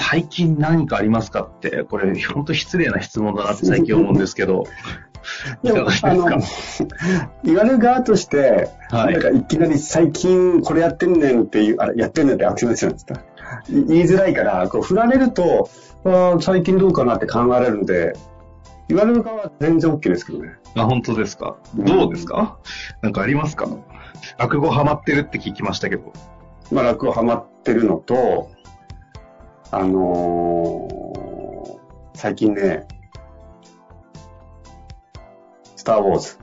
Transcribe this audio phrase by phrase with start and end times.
[0.00, 4.64] 最近何かありますかって、これ本当失礼な質問だなって 最近思うんですけど、
[5.62, 6.10] いかがですか？
[6.10, 6.28] あの、
[7.44, 9.14] 言われる側として、はい。
[9.14, 13.14] なんかいきなり最近これやってんねんっていう、あれ、やってんねんってアクセントなんですか？
[13.68, 15.68] い言いづらいから、こう振られると、
[16.04, 18.14] あー最近どうかなって考えられるので、
[18.88, 20.52] 言われる側は全然 OK ですけどね。
[20.76, 21.56] あ、本当ですか？
[21.74, 22.58] どうですか？
[23.02, 23.66] なんかありますか？
[24.38, 26.12] 落語ハマってるって聞きましたけど。
[26.70, 28.50] まあ、落語ハマってるのと、
[29.70, 30.98] あのー
[32.14, 32.84] 最近ね、
[35.76, 36.36] スター・ウォーズ。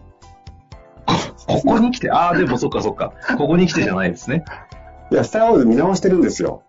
[1.47, 3.11] ここに来て、ああ、でもそっかそっか。
[3.37, 4.45] ここに来てじゃないですね。
[5.11, 6.63] いや、スター・ウォーズ見直してるんですよ。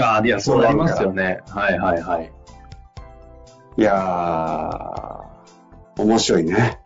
[0.00, 1.40] ああ、いや、そうなりますよね。
[1.50, 2.32] はいはいはい。
[3.76, 6.80] いやー、面白いね。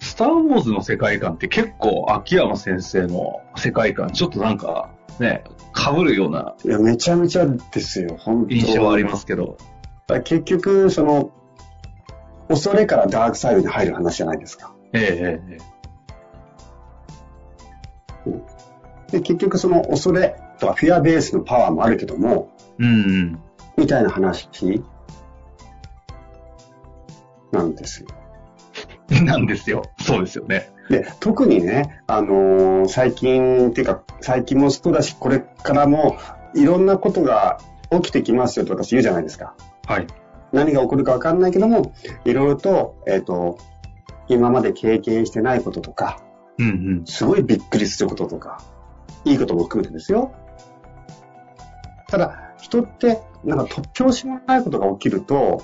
[0.00, 4.88] スター・ウォーズの世界観って結構秋山先生の世界観、ちょっとなんか
[5.20, 5.44] ね、
[5.82, 9.56] 被るようないや、めちゃめちゃですよ、本当印象はありますけど。
[10.24, 11.30] 結局、その、
[12.48, 14.74] 恐れからダークサイドに入る話じゃないですか。
[14.92, 15.72] ええええ
[19.10, 23.38] で、結局その恐れとかフィアベースのパワーもあるけども、うんうん。
[23.76, 24.48] みたいな話
[27.50, 28.08] なんですよ。
[29.24, 29.82] なんですよ。
[30.00, 30.70] そうですよね。
[30.88, 36.16] で、特にね、あのー最近っていうか、最近もそうだし、これからも
[36.54, 37.58] いろんなことが
[37.90, 39.54] 起きてきますよと私言うじゃないですか。
[39.86, 40.06] はい。
[40.52, 41.92] 何が起こるか分かんないけども、
[42.24, 43.58] いろいろと、えっ、と、
[44.28, 46.20] 今まで経験してないこととか、
[46.58, 46.70] うんう
[47.02, 47.06] ん。
[47.06, 48.62] すごいびっくりすることとか、
[49.24, 50.34] いいことも含めてですよ。
[52.08, 55.62] ただ、人って、なんか突拍子もないことが起きると、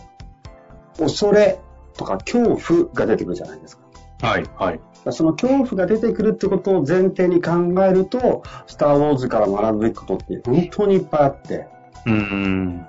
[0.98, 1.60] 恐れ
[1.98, 3.82] とか恐怖が出てくるじゃないですか。
[4.22, 4.80] はいはい。
[5.10, 11.66] その恐怖が出てくるってことを前提に考えると、スター・ウォーズから学ぶべきことって本当にいっぱいあって、
[12.06, 12.86] うんうん。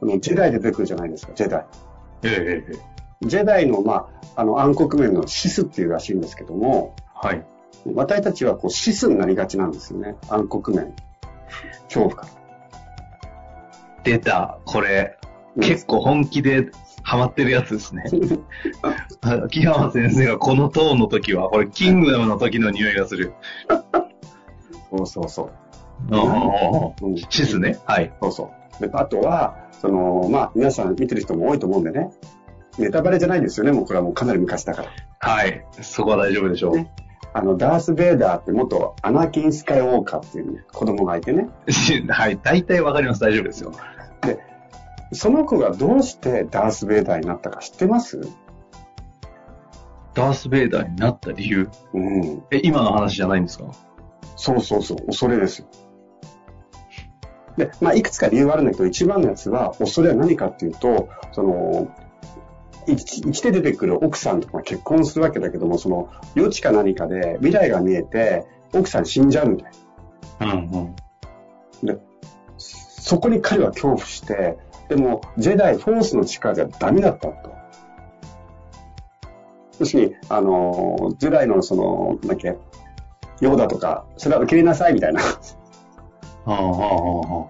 [0.00, 1.66] そのジェダイ出てくるじゃないですか、ジェダイ。
[2.22, 7.44] ええええジェダイの、まあ、あの暗黒面のシスっていうらしいんですけども、はい。
[7.94, 10.16] 私たちはこうシスになりがちなんですよね。
[10.28, 10.94] 暗黒面。
[11.88, 12.28] 恐怖から。
[14.04, 14.58] 出た。
[14.64, 15.18] これ、
[15.60, 16.70] 結構本気で
[17.02, 18.04] ハマってるやつですね。
[19.22, 23.32] 秋山先生がこのトーンの時は、これ、キングダムの時の匂いがする。
[24.90, 25.50] そうそうそう。
[26.12, 27.78] ああうんシスね。
[27.86, 28.12] はい。
[28.20, 28.50] そうそ
[28.80, 28.82] う。
[28.82, 32.10] で、あとは、その、まあ、皆さん見てる人も多いと思うんでね。
[32.78, 33.72] ネタバレじゃないですよね。
[33.72, 34.90] もうこれはもうかなり昔だから。
[35.18, 35.64] はい。
[35.80, 36.76] そこは大丈夫でしょう。
[36.76, 36.92] ね
[37.32, 41.48] あの、ダース・ベイダーって元アナキン・スカイウォーカーっていう、ね、子供がいてね。
[42.08, 42.38] はい。
[42.42, 43.20] 大体わかります。
[43.20, 43.72] 大丈夫ですよ。
[45.12, 48.20] その子がどうしてダース・ベイダーになったか知ってます？
[50.14, 51.68] ダース・ベイダーになった理由？
[51.92, 52.42] うん。
[52.50, 53.66] え、今の話じゃないんですか？
[54.36, 55.06] そうそうそう。
[55.06, 55.68] 恐れですよ。
[57.56, 61.88] で、まあ、いくつか理由はあるんだけど、一番のやつは、恐れは何かっていうと、その、
[62.86, 69.72] 生き生きて出てくる奥さんとかが結婚するわけだけども、その、余地か何かで未来が見えて、奥さん死んじゃうみたい
[70.40, 70.52] な。
[70.52, 70.94] うん
[71.82, 72.00] うん。
[72.58, 77.54] そこに彼は恐怖して、でも、ジェダイ、フォースの力じゃダメだったと。
[79.78, 82.56] 要するに、あの、ジェダイのその、なんだっけ、
[83.40, 85.22] ヨーダとか、それは受け入れなさいみたいな。
[85.22, 85.28] は
[86.46, 86.60] あはあ
[87.40, 87.48] は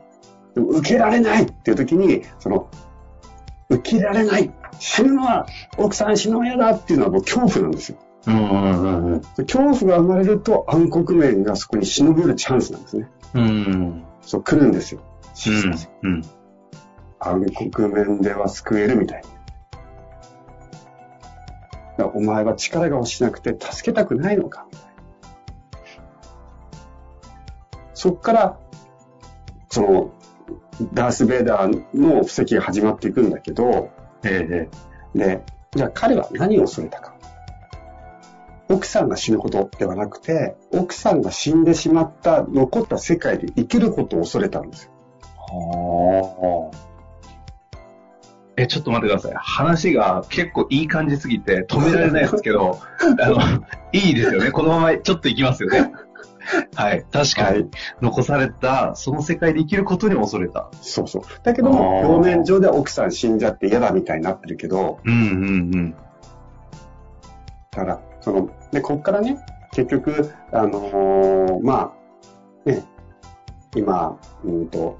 [0.54, 2.68] でも受けられないっていう時に、その、
[3.68, 5.46] 受けられない死ぬのは、
[5.78, 7.98] 奥さん死ぬのは嫌だっていうのはもう恐怖なんですよ。
[8.26, 8.30] あ。
[8.30, 9.20] うんうんうんうん。
[9.20, 13.08] 恐怖が生まれると暗黒面がそこに忍びるチャンスなんですね。
[13.34, 14.04] うん。
[14.22, 15.00] そう来るんですよ。
[16.02, 16.12] うん。
[16.12, 16.22] うん。
[17.18, 19.28] 暗黒面では救えるみたいに。
[21.98, 24.96] だからお前は力が欲しなくて助けたくないのかみたいな。
[27.94, 28.58] そっから、
[29.70, 30.10] その、
[30.92, 33.90] ダース・ベイダーの布石が始まっていくんだけど、
[34.22, 34.68] え
[35.14, 35.42] えで、
[35.74, 37.14] じゃあ彼は何を恐れたか。
[38.68, 44.90] 奥さんが死ぬことではなくて、奥さんが死んでしまった残った世界で生きることを恐れたんですよ。
[45.36, 46.95] はあ。
[48.56, 49.34] え、ちょっと待ってください。
[49.36, 52.80] 話が結構いい感じすぎて止められないですけど、
[53.20, 53.38] あの、
[53.92, 54.50] いいですよね。
[54.50, 55.92] このままちょっと行きますよね。
[56.74, 57.04] はい。
[57.10, 57.68] 確かに、はい
[58.00, 60.70] 残された、その世界で生きることに恐れた。
[60.80, 61.22] そうそう。
[61.42, 65.90] だけども、表面上では奥さん死んじゃって嫌だみたいになってるけど、うんうんうん。
[65.90, 65.96] だ
[67.72, 69.38] から、その、で、こっからね、
[69.72, 71.92] 結局、あのーま
[72.66, 72.84] あ、ね、
[73.74, 74.98] 今、うんと、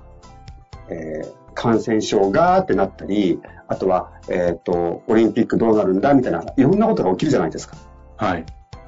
[0.89, 7.77] えー感染症がーってなったり、あとは、えっ、と、オリンピックどうなるんだみたいな、いろんなことが起きるじゃないですか。
[8.19, 8.45] はい。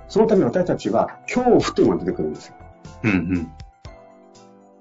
[0.07, 2.55] そのために私たちは恐怖というのが出てくるんですよ。
[3.05, 3.53] うんうん。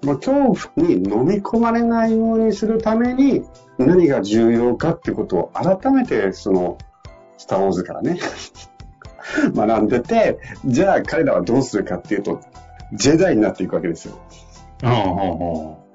[0.02, 0.32] まあ、恐
[0.74, 3.42] 怖に飲み込まれないようにするために
[3.78, 6.78] 何が重要かっていうことを改めてその
[7.36, 8.18] スター・ウォーズからね
[9.54, 12.40] 学んでてじゃあ彼らはどうするかっていうと
[12.92, 14.14] ジェダイになっていくわけですよ
[14.84, 15.87] うんうんうん。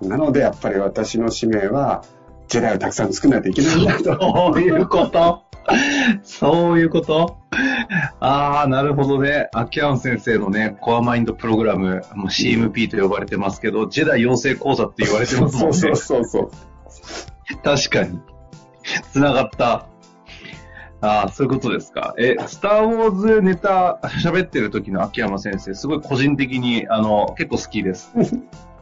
[0.00, 2.04] なのでやっぱり私の使命は
[2.48, 4.20] ジェダイをたくさん作らないといけないんだと
[4.52, 5.42] そういうこと
[6.22, 7.38] そういうこと
[8.20, 9.48] ああ、なるほどね。
[9.52, 15.76] 秋山先生のね、コアマインドプログラム、もう CMP と呼ばれてますけど、ジェダイ養成講座って言われてますもんね。
[15.76, 16.50] そうそうそう
[17.62, 18.20] 確かに。
[19.12, 19.88] 繋がった。
[21.00, 22.14] ああ、そういうことですか。
[22.18, 28.12] え、スターウォーズネタ喋ってる時の秋山先生、すごい個人的に、あの、結構好きです。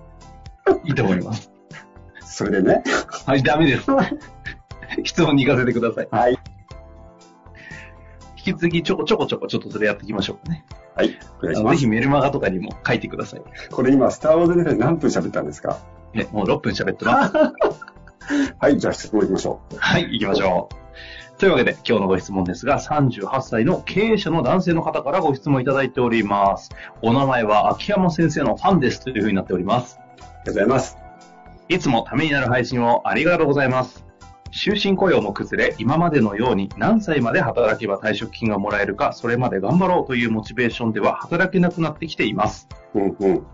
[0.84, 1.50] いいと思います。
[2.20, 2.82] それでね
[3.26, 3.87] はい、ダメです。
[5.05, 6.08] 質問に行かせてください。
[6.11, 6.38] はい
[8.46, 10.66] 引き続きちょこちょこちょこちょっとそれやっていきましょうね。
[10.94, 13.43] はいお願いしますぜひメルマガとかにも書いてください。
[13.72, 15.78] これ今スター・ウォーズで何分喋ったんですか？
[16.12, 17.32] ね、もう6分喋ってます。
[18.58, 21.38] はいじゃあ質問いきましょうはい、行きましょう。
[21.38, 26.70] というわけで、今日のご質問ですが、38歳の経営者の男性の方からご質問いただいております。
[27.02, 29.99] お名前は秋山先生のファンですというふうになっております。
[30.44, 30.99] ありがとうございます
[31.70, 34.05] いつもためになる配信をありがとうございます。
[34.52, 42.69] 終身雇用も崩れ、今までのように何歳まで働けば退職金がもらえるか、それまで頑張ろうというモチベーションでは働けなくなってきています。
[42.94, 43.46] うんうん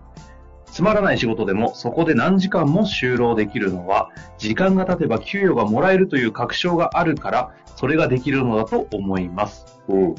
[0.67, 9.81] つまらない仕事でもそこで何時間も就労できるのは、時間が経てば給与がもらえるという確証があるから、それができるのだと思います。
[9.89, 10.15] うん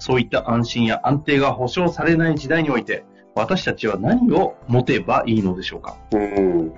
[0.00, 3.04] そういった安心や安定が保証されない時代において、
[3.40, 5.96] 私たちは何を持てばいいのでしょうか？
[6.12, 6.72] うん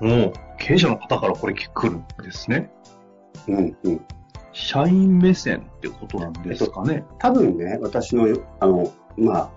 [0.00, 2.70] もう、経営者の方からこれ来るんですね。
[3.48, 4.00] うんうん
[4.52, 7.04] 社員目線ってことなんですかね。
[7.18, 8.26] 多分ね、私の、
[8.58, 9.50] あの、まあ、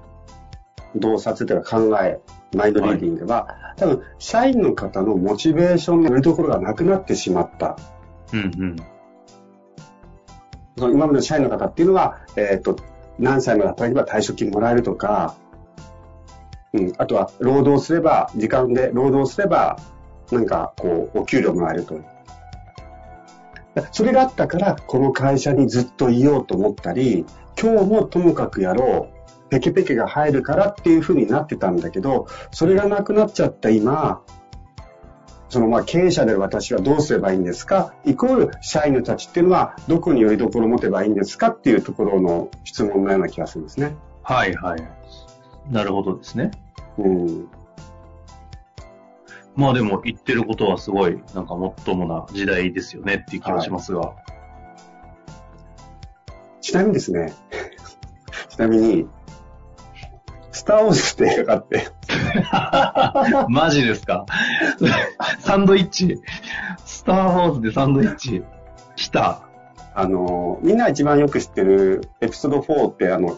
[0.96, 2.20] 洞察というか考え、
[2.56, 7.78] マインドリーディングは、多分、社員の方のモチベーションのよりどころがなくなってしまった。
[8.32, 8.76] うんうん。
[10.78, 12.76] その今までの社員の方っていうのは、えっ、と、
[13.18, 15.36] 何歳まで働けば退職金もらえるとか、
[16.74, 19.78] うん、あとは、労働すれば、時間で労働すれば、
[20.32, 22.00] なんか、こう、お給料もらえると。
[23.92, 27.26] それがあったから、この会社にずっといようと思ったり、
[27.62, 34.22] 今日もともかくやろう、ペケペケが入るからっていう風になってたんだけど、それがなくなっちゃった今、
[35.50, 37.94] そのまあ経営者で私はどうすればいいんですか？
[38.06, 41.50] イコール社員のたちっていうのはどこによりどころを持てばいいんですか？
[41.50, 43.94] っていうところの質問のような気がするんですね。
[44.24, 45.01] はいはい。
[45.72, 46.52] なるほどですね。
[46.98, 47.48] うん。
[49.56, 54.14] まあでも言ってることはすごい、なんかもっともな時代ですよねっていう気がしますが。
[56.62, 57.34] ちなみにですね、
[58.50, 59.08] ちなみに、
[60.52, 61.88] スター・ウォーズって映画があって、
[63.50, 64.26] マジですか？
[65.40, 66.22] サンドイッチ。
[66.86, 68.44] スター・ウォーズでサンドイッチ。
[68.96, 69.42] 来た。
[69.96, 73.38] あの、みんな一番よく知ってるエピソード4ってあの、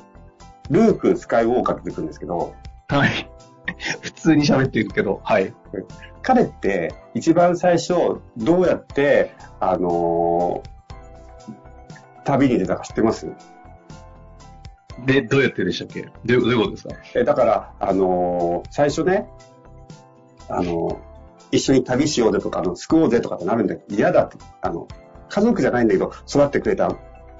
[0.70, 2.53] ルーク・スカイウォーカーって出てくるんですけど、
[2.88, 3.29] はい。
[4.01, 5.53] 普通に喋ってるけど、はい。
[6.22, 10.63] 彼って一番最初どうやって、あの
[12.24, 13.27] 旅に出たか知ってます？
[15.05, 16.03] で、どうやってでしたっけ？
[16.25, 16.96] どうどういうことですか？
[17.15, 19.27] えだから、あのー最初ね、
[20.50, 20.98] あのー
[21.51, 24.88] 一緒に旅しようぜとか、あの、救おうぜとかってなるんだけど、嫌だって、あの、
[25.29, 26.89] 家族じゃないんだけど、育ってくれた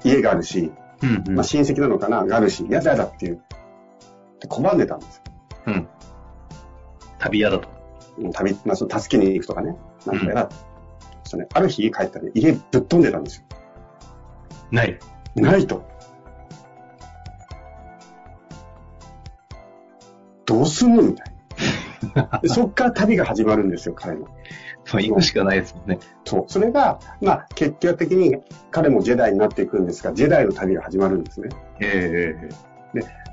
[0.04, 0.70] 家があるし、
[1.04, 3.42] うんうんまあ、親戚なのかな、があるし、嫌だ嫌だっていう、
[4.40, 5.22] で拒んでたんですよ。
[5.66, 5.88] うん。
[7.18, 7.68] 旅屋だと。
[8.18, 10.48] うん旅、まあ、その助けに行くとかね、なんか嫌だ。
[11.24, 13.44] そしたらね、ある日帰ったらね、家ぶっ飛んでたんですよ。
[14.70, 14.98] ない。
[15.34, 15.84] ないと。
[20.46, 21.26] どうすんのみたい
[22.14, 22.38] な。
[22.42, 24.28] でそっから旅が始まるんですよ、彼の。
[24.84, 25.98] そう、行くしかないですもんね。
[26.24, 26.44] そう。
[26.46, 28.36] それが、まあ、結局的に
[28.70, 31.48] 彼もジェダイになっていくんですが、ジェダイの旅が始まるんですね。
[31.80, 32.74] ええ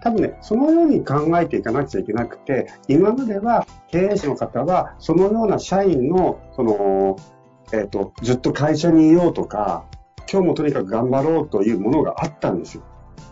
[0.02, 7.18] 多分ね、そのように考えていかなくちゃいけなくて、今までは経営者の方は、そのような社員の、その、
[7.72, 9.86] えっ、と、ずっと会社にいようとか、
[10.32, 12.84] 今日もとにかく頑張ろうというものがあったんですよ。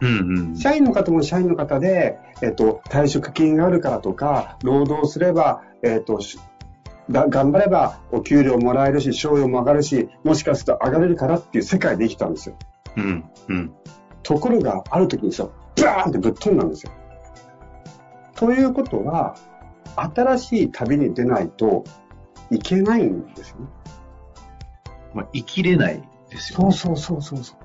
[0.01, 0.55] うんうん。
[0.55, 6.39] 社員の方も社員の方で、えっ、と、退職金があるからとか、労働すれば、えっ、と、し
[7.09, 12.55] が頑張ればお給料もらえるし、賞与も上がるし、もしかすると上がれるからっていう世界で生きたんですよ。
[12.97, 13.73] うんうん。
[14.23, 15.47] ところが、ある時にさ、
[15.81, 16.91] バーンってぶっ飛んだんですよ。
[18.35, 19.35] ということは、
[19.95, 21.83] 新しい旅に出ないと
[22.51, 23.67] いけないんですよね。
[25.13, 26.71] まあ、生きれないですよね。
[26.71, 27.57] そうそうそうそう。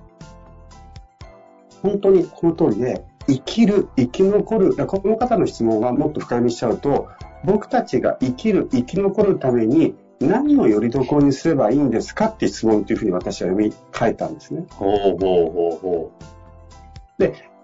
[1.82, 4.86] 本当にこの通りで、生きる、生き残る。
[4.86, 7.08] この方の質問はもっと深読みしちゃうと、
[7.44, 14.64] 僕たちが生きる、生き残るために何をよりどころにすればいいんですかって質問というふうに私は読み替えたんですね。
[14.70, 16.12] ほうほうほうほ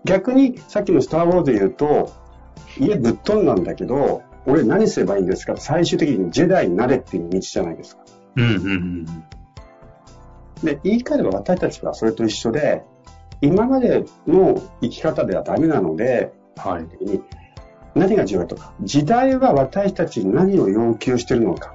[0.04, 2.12] 逆にさっきのスター・ウォーズで言うと、
[2.78, 5.56] 家ぶっ飛んだんだけど、俺何すればいいんですか？
[5.56, 8.02] 最終的にジェダイになれっていう道じゃないですか。
[8.36, 8.40] う。
[8.40, 9.04] うんうんうん。
[10.62, 12.82] で、言い換えれば私たちはそれと一緒で、
[13.40, 16.86] 今までの生き方ではダメなので、はい。
[17.94, 18.56] 何が重要かと。
[18.82, 21.74] 時代は私たちに何を要求しているのか。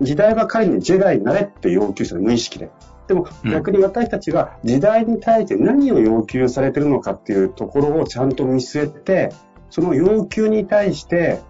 [0.00, 2.70] 時代は彼にジェダイになれって要求してる無意識で。
[3.06, 9.30] でもうん逆に私たちは時代に対して何を要求されているのかっていうところをちゃんと見据えて、
[9.70, 11.40] その要求に対して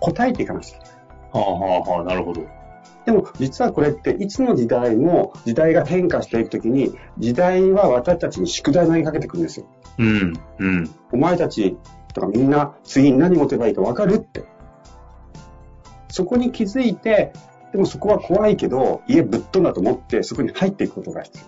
[0.00, 0.98] 答えていかなくちゃいけない。
[1.32, 2.42] はあはあはあ、なるほど。
[3.06, 9.66] でも実はこれっていつの時代も時代が変化していくときに時代は私たちに宿題を投げかけてくるんですよ。
[9.96, 10.90] うんうん。
[11.12, 11.78] お前たち
[12.18, 14.44] とかみんな次に何持てばいいか分かるって。
[16.08, 17.32] そこに気づいて、
[17.72, 21.40] でもそこは怖いけど、家ぶっ飛んだと思ってそこに入っていくことが必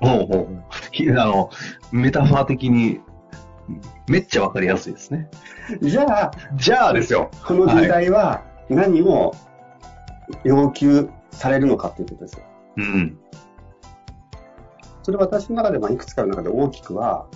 [0.00, 0.08] 要。
[0.08, 0.62] ほうほうほう。
[0.92, 1.50] ひあの、
[1.90, 3.00] メタファー的に、
[4.08, 5.28] めっちゃわかりやすいですね。
[5.82, 7.30] じゃあ、じゃあですよ。
[7.44, 9.34] この時代は何を
[10.44, 12.44] 要求されるのかっていうことですよ。
[12.76, 13.18] うん。
[15.02, 17.26] それは私の中で、まあ、いくつかの中で大きくは、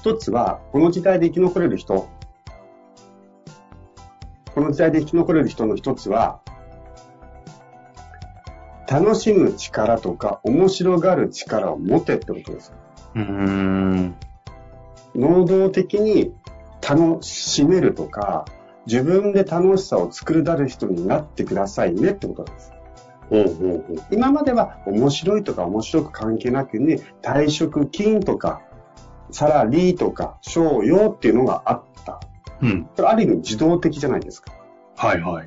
[0.00, 2.08] 一つは、この時代で生き残れる人。
[4.54, 6.40] この時代で生き残れる人の一つは、
[8.90, 12.76] 楽しむ力とか、面白がる力を持てってことですよ。
[13.16, 14.16] うーん。
[15.14, 16.32] 能動的に
[16.80, 18.46] 楽しめるとか、
[18.86, 22.72] 自分で楽しさを作り出る人になってくださいねってことです。
[24.10, 28.62] 今までは面白いとか面白く関係なくね、退職金とか、
[29.32, 32.20] サラリーとか、賞与っていうのがあった。
[32.62, 32.88] うん。
[32.94, 34.52] それある意味自動的じゃないですか。
[34.96, 35.46] はいはい。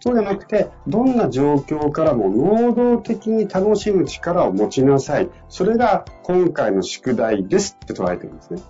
[0.00, 5.28] そうじゃなくて、どんな状況からも能動的に楽しむ力を持ちなさい。
[5.48, 8.62] それが今回の宿題ですって捉えてるんですね。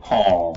[0.00, 0.54] は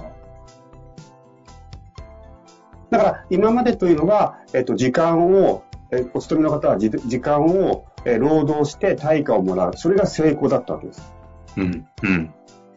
[2.89, 9.73] だから今までというのは、えっと、時間を、えお勤めの方はじ時間を、え労働して対価をもらう。
[9.75, 11.13] それが成功だったわけです。
[11.57, 11.61] あ。
[11.61, 11.87] うん。
[12.03, 12.33] うん。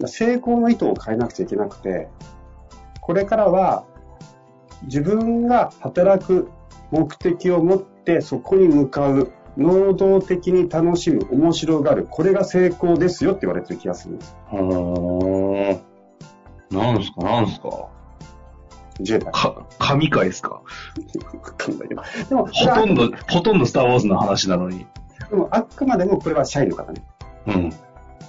[0.07, 2.09] 成功の意図を変えなくちゃいけなくて、
[3.01, 3.85] これからは
[4.85, 6.49] 自分が働く
[6.91, 14.37] 目的を持ってそこに向かう、能動的に楽しむ、面白がる、これが成功ですよって言われてる気がするんです。
[14.51, 15.81] は
[16.71, 16.75] あ。
[16.75, 17.89] なんすかなんすか
[19.01, 19.33] ジェダイ。
[19.33, 20.63] か、神回ですかわ
[21.57, 22.03] かんないけど。
[22.29, 24.87] でも、ほとんど、ほとんどスターウォーズの話なのに。
[25.31, 27.05] でもあくまでもこれは社員の方ね。
[27.47, 27.73] うん。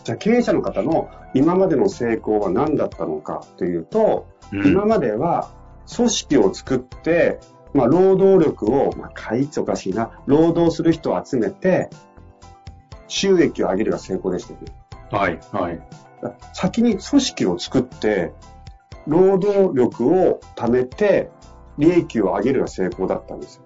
[0.04, 5.50] じゃあ経営者の方の今までの成功は何だったのかというと、うん今までは
[5.94, 7.40] 組織を作って、
[7.74, 11.90] まあ、労働力を、まあ、会っておかしいな、労働する人を集めて、
[13.08, 14.68] 収益を上げるが成功でしたよね。
[15.12, 15.80] はい、はい。
[16.54, 18.34] 先に組織を作って、
[19.08, 21.30] 労働力を貯めて、
[21.78, 23.64] 利益を上げるが成功だったんですよ。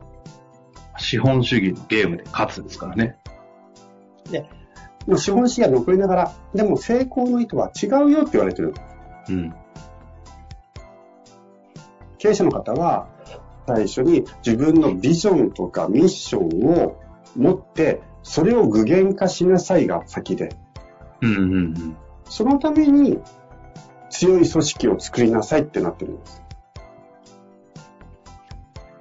[0.98, 3.18] 資本主義のゲームで勝つですからね。
[4.32, 4.40] ま
[5.12, 8.74] あ資本主義は残りながら、でも成功の意図は違うよって言われてる。
[9.30, 9.54] うん。
[12.18, 13.08] 経営者の方は、
[13.68, 17.00] 最初に自分のビジョンとかミッションを
[17.36, 20.50] 持って、それを具現化しなさいが先で、
[21.22, 21.98] うん、うん、うん。
[22.26, 23.20] そのために
[24.10, 26.44] 強い組織を作りなさいってなってるんです。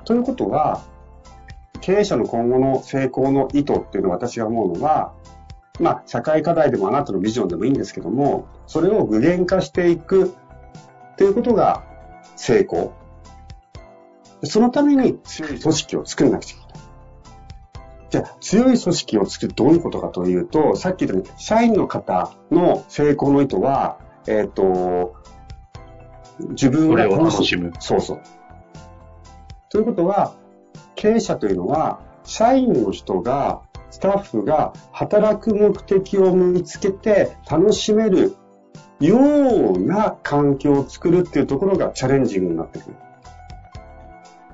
[0.04, 0.82] ということは、
[1.80, 5.12] 経営者の今後の成功の意図っていうのは私が思うのは、
[5.78, 10.35] まあ、社会課題でもあなたのビジョンでもいいんですけども、それを具現化していく
[11.12, 11.85] っていうことが
[12.37, 12.92] 成功。
[14.44, 16.78] そのために強い組織を作らなくちゃいけない。
[18.11, 25.14] じゃあ、強い組織を作るどういうことかというと、さっき言ったように、社員の方の成功の意図は、えっ、と、
[26.50, 27.73] 自分が楽しむ。
[27.80, 28.23] そうそう。
[29.70, 30.35] ということは、
[30.94, 38.37] 経営者というのは、社員の人が、スタッフが働く目的を見つけて楽しめる
[39.00, 39.16] よ
[39.75, 42.97] うな環境を作るっていうところがチャレンジングになってくる。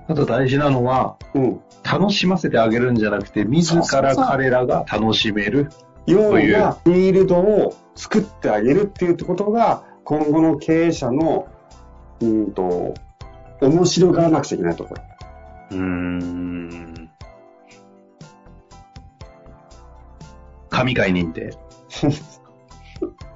[0.06, 5.70] あと大事なのは、うん、楽しませてあげるんじゃなくて、自ら彼らが楽しめる
[6.06, 11.48] ようなフィールドを作ってあげるっていうことが、今後の経営者の、
[12.20, 12.94] うんと、
[13.62, 15.02] 面白がらなくちゃいけないところ。
[15.70, 17.03] うーん。
[20.84, 21.50] 神回認定。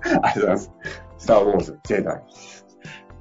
[0.05, 0.73] ありがとうございます。
[1.17, 2.23] スター・ウォーズ、ジェダイ。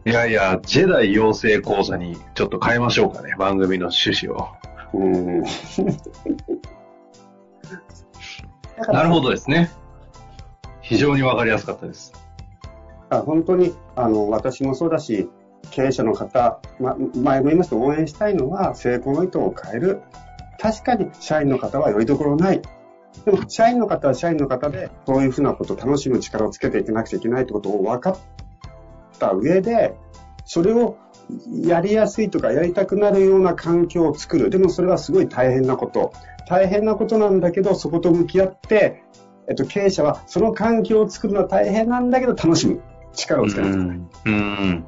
[0.06, 4.50] いやいや、ジェダイ養成講座にちょっと変えましょうかね、番組の趣旨を。
[4.94, 5.42] うん。
[8.92, 9.72] なるほどですね。
[10.82, 12.14] 非常にわかりやすかったです。
[13.10, 15.30] あ本当に、あの、私もそうだし、
[15.72, 20.02] 経営者の方、ま、前も言いますと応援したいのは成功の意図を変える。
[20.60, 22.62] 確かに社員の方はよりどころない。
[23.26, 28.18] でも、社員の方は社員の方で、そういうふうなことを楽しむ力をつけていかなくちゃいけないってことを分かっ
[29.20, 29.96] た上で、
[30.46, 30.98] それを
[31.52, 34.50] やりやすいとかやりたくなるような環境を作る。
[34.50, 36.14] でもそれはすごい大変なこと。
[36.50, 39.04] 大変なことなんだけど、そこと向き合って、
[39.50, 42.82] えっと、経営者はその環境を作るのは大変なんだけど楽しむ。
[43.14, 44.00] 力をつけなくちゃいけない。
[44.26, 44.88] うん。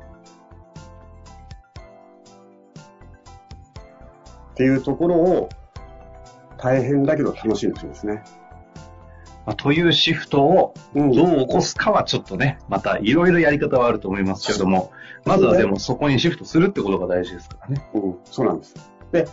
[4.52, 5.50] っていうところを
[6.62, 8.24] 大変だけど楽しいですね。
[9.46, 14.92] まあ、というシフトをどう起こすかはちょっとね、またいろいろやり方はあると思いますけれども、
[15.26, 17.90] まずはでもそこにシフトするってことが大事ですからね。
[17.94, 18.76] うん、そうなんです。
[19.12, 19.28] で、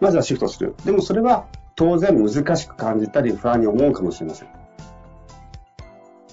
[0.00, 0.74] まずはシフトする。
[0.84, 4.48] でもそれは当然難しく感じたり不安に思うかもしれません。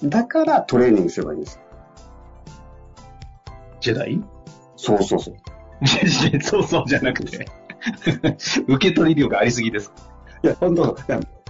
[0.08, 1.60] だからトレーニングすればいいんです。
[3.80, 4.22] ジェダイ
[4.76, 5.36] そうそうそう。
[6.42, 7.46] そうそうじゃなくて
[8.66, 9.92] 受け取り量がありすぎです。
[10.42, 10.96] いや、本当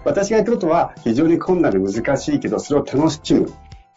[0.05, 3.53] 私がやってることは非常に困難で難しいけど、それを楽しむ。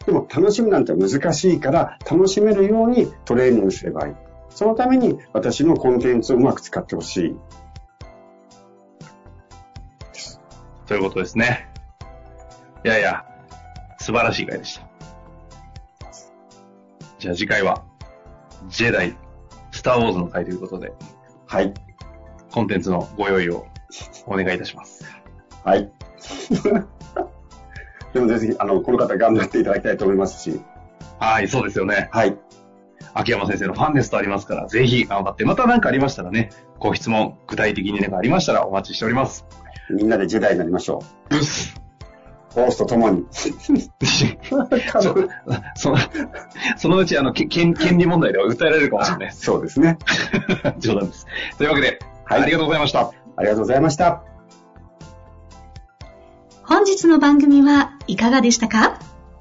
[0.06, 4.14] でも楽しむなんて難しいから、楽しめるようにトレーニングすればいい。
[4.50, 7.36] そのために私のコンテンツをうまく使ってほしい。
[10.86, 11.68] ということですね。
[12.84, 13.24] いやいや、
[13.98, 14.86] 素晴らしい回でした。
[17.18, 17.82] じゃあ次回は、
[18.68, 19.16] ジェダイ、
[19.72, 20.92] スターウォーズの回ということで。
[21.46, 21.72] はい。
[22.52, 23.66] コンテンツのご用意を
[24.26, 25.04] お願いいたします。
[25.64, 25.90] はい。
[28.12, 30.60] でもぜひ、あの、この方頑張っていただきたいと思いますし。
[31.18, 32.08] はい、そうですよね。
[32.12, 32.36] はい。
[33.12, 39.46] 秋山先生のファンですとありますから、ぜひ頑張って、また何かありましたらね、ご質問、具体的に何かありましたらお待ちしております。
[39.90, 41.36] みんなでジェダイになりましょう。
[41.36, 41.84] うっす。
[42.54, 43.26] フォースと共に。
[43.30, 43.50] そ
[45.74, 45.94] そ
[46.76, 49.32] そのうちあの権権利問題では訴えられるかもしれない。
[49.32, 49.98] そうですね。
[50.78, 51.26] 冗談です。
[51.58, 53.10] というわけで、はい、ありがとうございました。
[53.36, 54.22] ありがとうございました。
[56.62, 58.98] 本日の番組はいかがでしたか？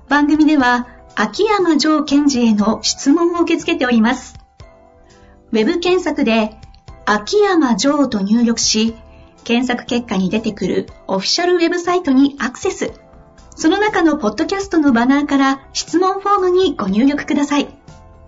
[0.09, 4.35] 番組では秋山城賢治への質問を受け付けております。
[5.51, 6.57] ウェブ検索で
[7.05, 8.95] 秋山城と入力し、
[9.43, 12.93] 検索結果に出てくるオフィシャルウェブサイトにアクセス。
[13.55, 17.67] その中のポッドキャストのバナーから質問フォームにご入力ください。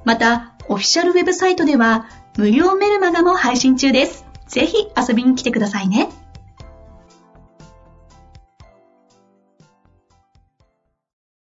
[0.04, 4.25] また、オフィシャルウェブサイトでは無料メルマガも配信中です。
[4.48, 6.10] ぜひ遊びに来てくださいね。